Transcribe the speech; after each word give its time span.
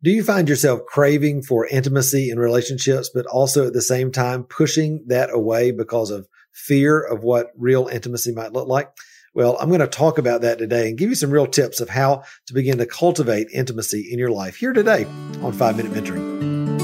Do 0.00 0.12
you 0.12 0.22
find 0.22 0.48
yourself 0.48 0.82
craving 0.86 1.42
for 1.42 1.66
intimacy 1.66 2.30
in 2.30 2.38
relationships, 2.38 3.10
but 3.12 3.26
also 3.26 3.66
at 3.66 3.72
the 3.72 3.82
same 3.82 4.12
time 4.12 4.44
pushing 4.44 5.02
that 5.08 5.28
away 5.32 5.72
because 5.72 6.12
of 6.12 6.28
fear 6.52 7.00
of 7.00 7.24
what 7.24 7.50
real 7.56 7.88
intimacy 7.88 8.30
might 8.30 8.52
look 8.52 8.68
like? 8.68 8.92
Well, 9.34 9.56
I'm 9.58 9.70
going 9.70 9.80
to 9.80 9.88
talk 9.88 10.18
about 10.18 10.42
that 10.42 10.58
today 10.58 10.88
and 10.88 10.96
give 10.96 11.08
you 11.10 11.16
some 11.16 11.32
real 11.32 11.48
tips 11.48 11.80
of 11.80 11.88
how 11.88 12.22
to 12.46 12.54
begin 12.54 12.78
to 12.78 12.86
cultivate 12.86 13.48
intimacy 13.52 14.08
in 14.12 14.20
your 14.20 14.30
life 14.30 14.54
here 14.54 14.72
today 14.72 15.04
on 15.42 15.52
5 15.52 15.76
Minute 15.76 15.90
Mentoring. 15.90 16.78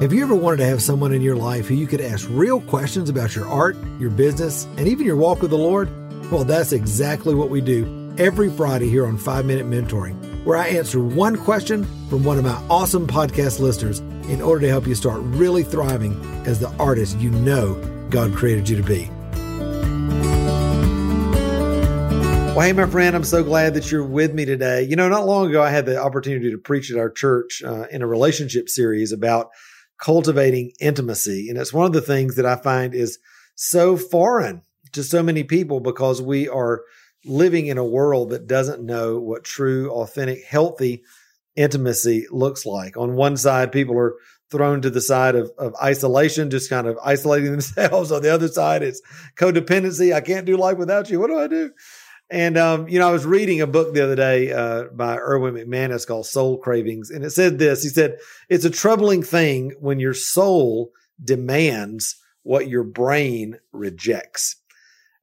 Have 0.00 0.12
you 0.12 0.22
ever 0.22 0.36
wanted 0.36 0.58
to 0.58 0.66
have 0.66 0.80
someone 0.80 1.12
in 1.12 1.22
your 1.22 1.34
life 1.34 1.66
who 1.66 1.74
you 1.74 1.88
could 1.88 2.00
ask 2.00 2.28
real 2.30 2.60
questions 2.60 3.10
about 3.10 3.34
your 3.34 3.48
art, 3.48 3.76
your 3.98 4.10
business, 4.10 4.68
and 4.76 4.86
even 4.86 5.04
your 5.04 5.16
walk 5.16 5.42
with 5.42 5.50
the 5.50 5.58
Lord? 5.58 5.90
Well, 6.30 6.44
that's 6.44 6.70
exactly 6.70 7.34
what 7.34 7.50
we 7.50 7.60
do 7.60 8.14
every 8.16 8.48
Friday 8.48 8.88
here 8.88 9.08
on 9.08 9.18
5 9.18 9.44
Minute 9.44 9.66
Mentoring 9.66 10.31
where 10.44 10.56
I 10.56 10.68
answer 10.68 11.00
one 11.00 11.36
question 11.36 11.84
from 12.08 12.24
one 12.24 12.38
of 12.38 12.44
my 12.44 12.60
awesome 12.68 13.06
podcast 13.06 13.60
listeners 13.60 14.00
in 14.28 14.40
order 14.40 14.62
to 14.62 14.68
help 14.68 14.86
you 14.86 14.94
start 14.94 15.20
really 15.22 15.62
thriving 15.62 16.20
as 16.46 16.58
the 16.58 16.68
artist 16.78 17.18
you 17.18 17.30
know 17.30 17.74
God 18.10 18.34
created 18.34 18.68
you 18.68 18.76
to 18.76 18.82
be. 18.82 19.08
Well, 22.52 22.60
hey, 22.60 22.74
my 22.74 22.86
friend, 22.86 23.16
I'm 23.16 23.24
so 23.24 23.42
glad 23.42 23.72
that 23.74 23.90
you're 23.90 24.04
with 24.04 24.34
me 24.34 24.44
today. 24.44 24.82
You 24.82 24.94
know, 24.94 25.08
not 25.08 25.26
long 25.26 25.48
ago, 25.48 25.62
I 25.62 25.70
had 25.70 25.86
the 25.86 25.96
opportunity 25.96 26.50
to 26.50 26.58
preach 26.58 26.90
at 26.90 26.98
our 26.98 27.08
church 27.08 27.62
uh, 27.64 27.86
in 27.90 28.02
a 28.02 28.06
relationship 28.06 28.68
series 28.68 29.10
about 29.10 29.48
cultivating 29.98 30.72
intimacy. 30.78 31.48
And 31.48 31.56
it's 31.56 31.72
one 31.72 31.86
of 31.86 31.94
the 31.94 32.02
things 32.02 32.36
that 32.36 32.44
I 32.44 32.56
find 32.56 32.94
is 32.94 33.18
so 33.54 33.96
foreign 33.96 34.62
to 34.92 35.02
so 35.02 35.22
many 35.22 35.44
people 35.44 35.80
because 35.80 36.20
we 36.20 36.46
are 36.46 36.82
living 37.24 37.66
in 37.66 37.78
a 37.78 37.84
world 37.84 38.30
that 38.30 38.46
doesn't 38.46 38.84
know 38.84 39.18
what 39.18 39.44
true, 39.44 39.90
authentic, 39.90 40.44
healthy 40.44 41.04
intimacy 41.56 42.26
looks 42.30 42.64
like. 42.66 42.96
On 42.96 43.14
one 43.14 43.36
side, 43.36 43.72
people 43.72 43.96
are 43.98 44.14
thrown 44.50 44.82
to 44.82 44.90
the 44.90 45.00
side 45.00 45.34
of, 45.34 45.50
of 45.58 45.74
isolation, 45.82 46.50
just 46.50 46.70
kind 46.70 46.86
of 46.86 46.98
isolating 47.04 47.50
themselves. 47.50 48.12
On 48.12 48.22
the 48.22 48.32
other 48.32 48.48
side, 48.48 48.82
it's 48.82 49.02
codependency. 49.36 50.14
I 50.14 50.20
can't 50.20 50.46
do 50.46 50.56
life 50.56 50.78
without 50.78 51.10
you. 51.10 51.20
What 51.20 51.28
do 51.28 51.38
I 51.38 51.46
do? 51.46 51.72
And, 52.30 52.56
um, 52.56 52.88
you 52.88 52.98
know, 52.98 53.08
I 53.08 53.12
was 53.12 53.26
reading 53.26 53.60
a 53.60 53.66
book 53.66 53.92
the 53.92 54.02
other 54.02 54.16
day 54.16 54.52
uh, 54.52 54.84
by 54.84 55.18
Erwin 55.18 55.54
McManus 55.54 56.06
called 56.06 56.26
Soul 56.26 56.56
Cravings. 56.58 57.10
And 57.10 57.24
it 57.24 57.30
said 57.30 57.58
this 57.58 57.82
He 57.82 57.90
said, 57.90 58.18
It's 58.48 58.64
a 58.64 58.70
troubling 58.70 59.22
thing 59.22 59.72
when 59.80 60.00
your 60.00 60.14
soul 60.14 60.92
demands 61.22 62.16
what 62.42 62.68
your 62.68 62.84
brain 62.84 63.58
rejects. 63.72 64.56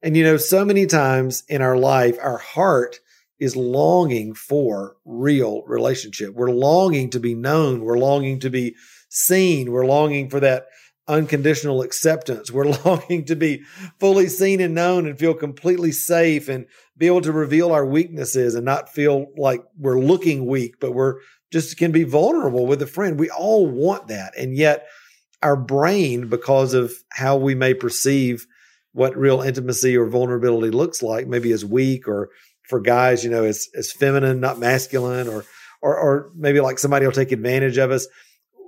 And 0.02 0.16
you 0.16 0.24
know, 0.24 0.36
so 0.36 0.64
many 0.64 0.86
times 0.86 1.44
in 1.48 1.62
our 1.62 1.76
life, 1.76 2.18
our 2.20 2.38
heart 2.38 3.00
is 3.38 3.56
longing 3.56 4.34
for 4.34 4.96
real 5.04 5.62
relationship. 5.66 6.34
We're 6.34 6.50
longing 6.50 7.10
to 7.10 7.20
be 7.20 7.34
known. 7.34 7.82
We're 7.82 7.98
longing 7.98 8.40
to 8.40 8.50
be 8.50 8.76
seen. 9.08 9.72
We're 9.72 9.86
longing 9.86 10.28
for 10.28 10.40
that 10.40 10.66
unconditional 11.08 11.82
acceptance. 11.82 12.50
We're 12.50 12.72
longing 12.84 13.24
to 13.26 13.36
be 13.36 13.62
fully 13.98 14.28
seen 14.28 14.60
and 14.60 14.74
known 14.74 15.06
and 15.06 15.18
feel 15.18 15.34
completely 15.34 15.92
safe 15.92 16.48
and 16.48 16.66
be 16.96 17.06
able 17.06 17.22
to 17.22 17.32
reveal 17.32 17.72
our 17.72 17.84
weaknesses 17.84 18.54
and 18.54 18.64
not 18.64 18.92
feel 18.92 19.26
like 19.36 19.62
we're 19.76 20.00
looking 20.00 20.46
weak, 20.46 20.76
but 20.80 20.92
we're 20.92 21.16
just 21.50 21.76
can 21.78 21.92
be 21.92 22.04
vulnerable 22.04 22.66
with 22.66 22.80
a 22.80 22.86
friend. 22.86 23.18
We 23.18 23.30
all 23.30 23.66
want 23.66 24.08
that. 24.08 24.36
And 24.38 24.56
yet 24.56 24.86
our 25.42 25.56
brain, 25.56 26.28
because 26.28 26.74
of 26.74 26.92
how 27.10 27.36
we 27.36 27.54
may 27.54 27.74
perceive 27.74 28.46
what 28.92 29.16
real 29.16 29.40
intimacy 29.40 29.96
or 29.96 30.06
vulnerability 30.06 30.70
looks 30.70 31.02
like, 31.02 31.26
maybe 31.26 31.52
as 31.52 31.64
weak 31.64 32.08
or 32.08 32.30
for 32.62 32.80
guys, 32.80 33.24
you 33.24 33.30
know, 33.30 33.44
as 33.44 33.68
as 33.76 33.92
feminine, 33.92 34.40
not 34.40 34.58
masculine, 34.58 35.28
or 35.28 35.44
or 35.82 35.96
or 35.96 36.30
maybe 36.34 36.60
like 36.60 36.78
somebody 36.78 37.06
will 37.06 37.12
take 37.12 37.32
advantage 37.32 37.78
of 37.78 37.90
us. 37.90 38.06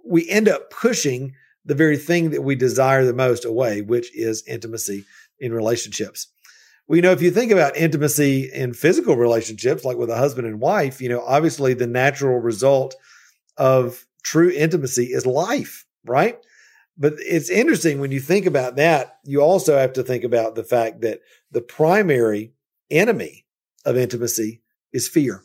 We 0.04 0.28
end 0.28 0.48
up 0.48 0.70
pushing 0.70 1.34
the 1.64 1.74
very 1.74 1.96
thing 1.96 2.30
that 2.30 2.42
we 2.42 2.56
desire 2.56 3.04
the 3.04 3.14
most 3.14 3.44
away, 3.44 3.82
which 3.82 4.14
is 4.16 4.42
intimacy 4.46 5.04
in 5.38 5.52
relationships. 5.52 6.28
You 6.88 7.00
know, 7.00 7.12
if 7.12 7.22
you 7.22 7.30
think 7.30 7.52
about 7.52 7.76
intimacy 7.76 8.50
in 8.52 8.74
physical 8.74 9.16
relationships, 9.16 9.84
like 9.84 9.96
with 9.96 10.10
a 10.10 10.16
husband 10.16 10.46
and 10.46 10.60
wife, 10.60 11.00
you 11.00 11.08
know, 11.08 11.22
obviously 11.24 11.72
the 11.74 11.86
natural 11.86 12.38
result 12.38 12.96
of 13.56 14.04
true 14.24 14.50
intimacy 14.50 15.06
is 15.06 15.24
life, 15.24 15.86
right? 16.04 16.38
But 16.96 17.14
it's 17.18 17.50
interesting 17.50 18.00
when 18.00 18.12
you 18.12 18.20
think 18.20 18.46
about 18.46 18.76
that, 18.76 19.18
you 19.24 19.40
also 19.40 19.78
have 19.78 19.94
to 19.94 20.02
think 20.02 20.24
about 20.24 20.54
the 20.54 20.64
fact 20.64 21.00
that 21.00 21.20
the 21.50 21.62
primary 21.62 22.52
enemy 22.90 23.46
of 23.84 23.96
intimacy 23.96 24.62
is 24.92 25.08
fear. 25.08 25.42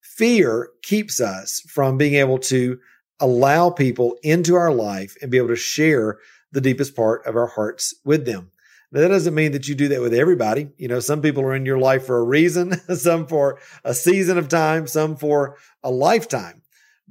Fear 0.00 0.70
keeps 0.82 1.20
us 1.20 1.60
from 1.68 1.96
being 1.96 2.14
able 2.14 2.38
to 2.38 2.78
allow 3.20 3.70
people 3.70 4.18
into 4.22 4.56
our 4.56 4.72
life 4.72 5.16
and 5.22 5.30
be 5.30 5.38
able 5.38 5.48
to 5.48 5.56
share 5.56 6.18
the 6.50 6.60
deepest 6.60 6.96
part 6.96 7.24
of 7.24 7.36
our 7.36 7.46
hearts 7.46 7.94
with 8.04 8.26
them. 8.26 8.50
Now, 8.90 9.00
that 9.00 9.08
doesn't 9.08 9.34
mean 9.34 9.52
that 9.52 9.68
you 9.68 9.74
do 9.74 9.88
that 9.88 10.02
with 10.02 10.12
everybody. 10.12 10.68
You 10.76 10.88
know, 10.88 11.00
some 11.00 11.22
people 11.22 11.42
are 11.44 11.54
in 11.54 11.64
your 11.64 11.78
life 11.78 12.04
for 12.04 12.18
a 12.18 12.24
reason, 12.24 12.78
some 12.96 13.26
for 13.26 13.58
a 13.84 13.94
season 13.94 14.36
of 14.36 14.48
time, 14.48 14.86
some 14.86 15.16
for 15.16 15.56
a 15.82 15.90
lifetime. 15.90 16.61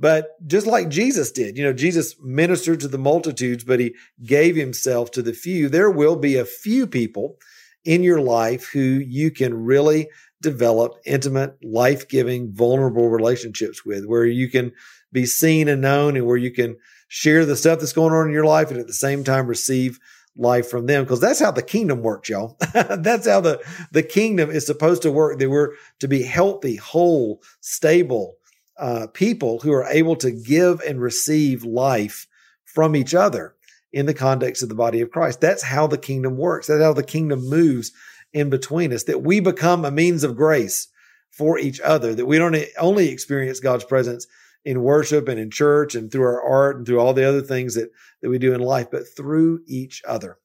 But 0.01 0.35
just 0.47 0.66
like 0.66 0.89
Jesus 0.89 1.31
did, 1.31 1.59
you 1.59 1.63
know, 1.63 1.73
Jesus 1.73 2.16
ministered 2.19 2.79
to 2.79 2.88
the 2.88 2.97
multitudes, 2.97 3.63
but 3.63 3.79
he 3.79 3.94
gave 4.23 4.56
himself 4.56 5.12
to 5.12 5.22
the 5.22 5.31
few. 5.31 5.69
There 5.69 5.91
will 5.91 6.16
be 6.16 6.38
a 6.38 6.44
few 6.44 6.88
people 6.88 7.38
in 7.85 8.01
your 8.01 8.19
life 8.19 8.67
who 8.73 8.79
you 8.79 9.29
can 9.29 9.53
really 9.53 10.09
develop 10.41 10.95
intimate, 11.06 11.56
life 11.63 12.07
giving, 12.07 12.51
vulnerable 12.51 13.09
relationships 13.09 13.85
with, 13.85 14.06
where 14.06 14.25
you 14.25 14.50
can 14.50 14.72
be 15.12 15.28
seen 15.28 15.67
and 15.67 15.84
known 15.84 16.18
and 16.18 16.25
where 16.25 16.38
you 16.38 16.50
can 16.50 16.78
share 17.07 17.45
the 17.45 17.56
stuff 17.56 17.79
that's 17.79 17.94
going 17.94 18.12
on 18.12 18.25
in 18.25 18.33
your 18.33 18.45
life 18.45 18.72
and 18.72 18.79
at 18.79 18.88
the 18.88 18.94
same 18.94 19.23
time 19.23 19.45
receive 19.45 20.00
life 20.35 20.68
from 20.68 20.88
them 20.88 21.03
because 21.03 21.19
that's 21.19 21.41
how 21.41 21.51
the 21.51 21.62
kingdom 21.62 22.01
works 22.01 22.29
y'all 22.29 22.56
that's 22.73 23.28
how 23.28 23.41
the 23.41 23.62
the 23.91 24.01
kingdom 24.01 24.50
is 24.50 24.66
supposed 24.66 25.01
to 25.01 25.12
work 25.12 25.38
that 25.38 25.50
we're 25.50 25.73
to 26.00 26.07
be 26.07 26.23
healthy 26.23 26.78
whole 26.78 27.41
stable 27.59 28.38
uh, 28.81 29.08
people 29.14 29.59
who 29.59 29.72
are 29.72 29.86
able 29.86 30.16
to 30.18 30.31
give 30.31 30.81
and 30.81 31.00
receive 31.00 31.64
life 31.64 32.28
from 32.66 32.96
each 32.96 33.14
other 33.14 33.56
in 33.94 34.08
the 34.08 34.14
context 34.14 34.64
of 34.64 34.69
the 34.69 34.75
body 34.75 35.02
of 35.02 35.12
Christ. 35.12 35.40
That's 35.40 35.64
how 35.64 35.88
the 35.88 35.97
kingdom 35.97 36.36
works. 36.36 36.68
That's 36.68 36.81
how 36.81 36.94
the 36.94 37.03
kingdom 37.03 37.47
moves 37.47 37.92
in 38.34 38.50
between 38.50 38.92
us, 38.92 39.03
that 39.03 39.22
we 39.22 39.40
become 39.40 39.86
a 39.86 39.92
means 39.92 40.24
of 40.24 40.36
grace 40.36 40.88
for 41.30 41.59
each 41.59 41.80
other, 41.81 42.16
that 42.16 42.25
we 42.25 42.38
don't 42.38 42.58
only 42.80 43.09
experience 43.09 43.59
God's 43.59 43.84
presence 43.84 44.25
in 44.66 44.84
worship 44.84 45.28
and 45.28 45.40
in 45.40 45.52
church 45.52 45.96
and 45.96 46.12
through 46.12 46.24
our 46.24 46.42
art 46.42 46.78
and 46.78 46.86
through 46.86 47.00
all 47.00 47.13
the 47.13 47.28
other 47.28 47.42
things 47.42 47.75
that, 47.75 47.92
that 48.22 48.30
we 48.30 48.40
do 48.40 48.53
in 48.53 48.62
life, 48.62 48.88
but 48.92 49.03
through 49.16 49.62
each 49.68 50.02
other. 50.08 50.38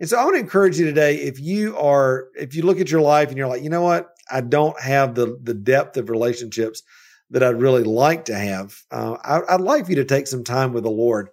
And 0.00 0.08
so 0.08 0.16
I 0.16 0.24
want 0.24 0.36
to 0.36 0.40
encourage 0.40 0.78
you 0.78 0.86
today, 0.86 1.16
if 1.16 1.38
you 1.38 1.76
are, 1.76 2.28
if 2.34 2.54
you 2.54 2.62
look 2.62 2.80
at 2.80 2.90
your 2.90 3.00
life 3.00 3.28
and 3.28 3.36
you're 3.36 3.48
like, 3.48 3.62
you 3.62 3.70
know 3.70 3.82
what? 3.82 4.10
I 4.30 4.40
don't 4.40 4.80
have 4.80 5.14
the, 5.14 5.38
the 5.42 5.54
depth 5.54 5.96
of 5.96 6.08
relationships 6.08 6.82
that 7.30 7.42
I'd 7.42 7.60
really 7.60 7.84
like 7.84 8.26
to 8.26 8.34
have, 8.34 8.82
uh, 8.90 9.16
I, 9.22 9.56
would 9.56 9.64
like 9.64 9.84
for 9.84 9.92
you 9.92 9.96
to 9.96 10.04
take 10.04 10.26
some 10.26 10.44
time 10.44 10.72
with 10.72 10.84
the 10.84 10.90
Lord 10.90 11.28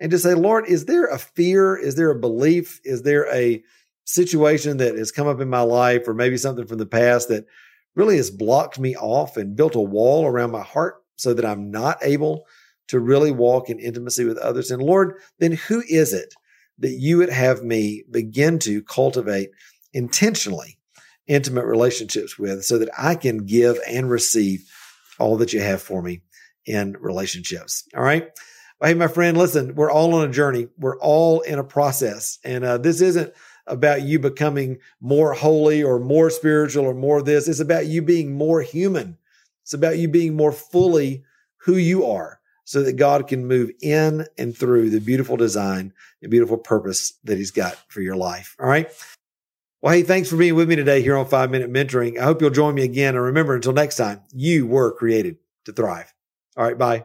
and 0.00 0.10
to 0.10 0.18
say, 0.18 0.34
Lord, 0.34 0.66
is 0.66 0.86
there 0.86 1.06
a 1.06 1.18
fear? 1.18 1.76
Is 1.76 1.94
there 1.96 2.10
a 2.10 2.18
belief? 2.18 2.80
Is 2.84 3.02
there 3.02 3.32
a 3.32 3.62
situation 4.04 4.78
that 4.78 4.96
has 4.96 5.12
come 5.12 5.26
up 5.26 5.40
in 5.40 5.48
my 5.48 5.60
life 5.60 6.06
or 6.08 6.14
maybe 6.14 6.36
something 6.36 6.66
from 6.66 6.78
the 6.78 6.86
past 6.86 7.28
that 7.28 7.46
really 7.94 8.16
has 8.16 8.30
blocked 8.30 8.78
me 8.78 8.96
off 8.96 9.36
and 9.36 9.56
built 9.56 9.74
a 9.74 9.80
wall 9.80 10.26
around 10.26 10.50
my 10.50 10.62
heart 10.62 11.02
so 11.16 11.32
that 11.34 11.44
I'm 11.44 11.70
not 11.70 11.98
able 12.02 12.46
to 12.88 13.00
really 13.00 13.30
walk 13.30 13.70
in 13.70 13.78
intimacy 13.78 14.24
with 14.24 14.38
others? 14.38 14.70
And 14.70 14.82
Lord, 14.82 15.16
then 15.38 15.52
who 15.52 15.82
is 15.88 16.12
it 16.12 16.34
that 16.78 16.92
you 16.92 17.18
would 17.18 17.30
have 17.30 17.62
me 17.62 18.04
begin 18.10 18.58
to 18.60 18.82
cultivate 18.82 19.50
intentionally 19.92 20.78
intimate 21.26 21.64
relationships 21.64 22.38
with 22.38 22.64
so 22.64 22.78
that 22.78 22.90
I 22.98 23.14
can 23.14 23.46
give 23.46 23.78
and 23.88 24.10
receive 24.10 24.68
all 25.18 25.36
that 25.38 25.52
you 25.52 25.60
have 25.60 25.82
for 25.82 26.02
me 26.02 26.22
in 26.66 26.96
relationships. 27.00 27.88
All 27.96 28.02
right. 28.02 28.30
Hey, 28.82 28.94
my 28.94 29.06
friend, 29.06 29.36
listen, 29.38 29.74
we're 29.74 29.90
all 29.90 30.14
on 30.14 30.28
a 30.28 30.32
journey. 30.32 30.68
We're 30.78 30.98
all 30.98 31.40
in 31.40 31.58
a 31.58 31.64
process. 31.64 32.38
And 32.44 32.64
uh, 32.64 32.78
this 32.78 33.00
isn't 33.00 33.32
about 33.66 34.02
you 34.02 34.18
becoming 34.18 34.78
more 35.00 35.32
holy 35.32 35.82
or 35.82 35.98
more 35.98 36.30
spiritual 36.30 36.84
or 36.84 36.94
more 36.94 37.22
this. 37.22 37.48
It's 37.48 37.60
about 37.60 37.86
you 37.86 38.02
being 38.02 38.36
more 38.36 38.60
human. 38.62 39.16
It's 39.62 39.74
about 39.74 39.98
you 39.98 40.08
being 40.08 40.36
more 40.36 40.52
fully 40.52 41.24
who 41.58 41.76
you 41.76 42.04
are 42.04 42.40
so 42.64 42.82
that 42.82 42.96
God 42.96 43.28
can 43.28 43.46
move 43.46 43.70
in 43.80 44.26
and 44.36 44.56
through 44.56 44.90
the 44.90 45.00
beautiful 45.00 45.36
design 45.36 45.92
and 46.20 46.30
beautiful 46.30 46.58
purpose 46.58 47.14
that 47.24 47.38
He's 47.38 47.50
got 47.50 47.76
for 47.88 48.00
your 48.00 48.16
life. 48.16 48.56
All 48.58 48.66
right. 48.66 48.90
Well, 49.84 49.92
hey, 49.92 50.02
thanks 50.02 50.30
for 50.30 50.38
being 50.38 50.54
with 50.54 50.66
me 50.66 50.76
today 50.76 51.02
here 51.02 51.14
on 51.14 51.26
Five 51.26 51.50
Minute 51.50 51.70
Mentoring. 51.70 52.18
I 52.18 52.24
hope 52.24 52.40
you'll 52.40 52.48
join 52.48 52.74
me 52.74 52.84
again. 52.84 53.16
And 53.16 53.22
remember, 53.22 53.54
until 53.54 53.74
next 53.74 53.96
time, 53.96 54.22
you 54.32 54.66
were 54.66 54.90
created 54.92 55.36
to 55.66 55.74
thrive. 55.74 56.10
All 56.56 56.64
right, 56.64 56.78
bye. 56.78 57.04